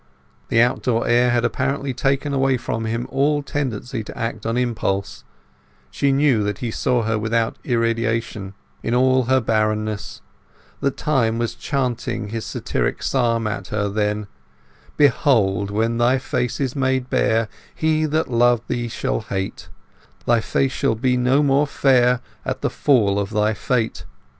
The 0.47 0.59
outdoor 0.63 1.07
air 1.07 1.29
had 1.29 1.45
apparently 1.45 1.93
taken 1.93 2.33
away 2.33 2.57
from 2.57 2.85
him 2.85 3.05
all 3.11 3.43
tendency 3.43 4.03
to 4.05 4.17
act 4.17 4.47
on 4.47 4.57
impulse; 4.57 5.23
she 5.91 6.11
knew 6.11 6.41
that 6.41 6.57
he 6.57 6.71
saw 6.71 7.03
her 7.03 7.19
without 7.19 7.59
irradiation—in 7.63 8.95
all 8.95 9.25
her 9.25 9.39
bareness; 9.39 10.23
that 10.79 10.97
Time 10.97 11.37
was 11.37 11.53
chanting 11.53 12.29
his 12.29 12.45
satiric 12.47 13.03
psalm 13.03 13.45
at 13.45 13.67
her 13.67 13.89
then— 13.89 14.25
Behold, 14.97 15.69
when 15.69 15.99
thy 15.99 16.17
face 16.17 16.59
is 16.59 16.75
made 16.75 17.07
bare, 17.11 17.47
he 17.75 18.05
that 18.07 18.27
loved 18.27 18.63
thee 18.69 18.87
shall 18.87 19.19
hate; 19.21 19.69
Thy 20.25 20.39
face 20.39 20.71
shall 20.71 20.95
be 20.95 21.15
no 21.15 21.43
more 21.43 21.67
fair 21.67 22.21
at 22.43 22.61
the 22.61 22.71
fall 22.71 23.19
of 23.19 23.29
thy 23.29 23.53
fate. 23.53 24.05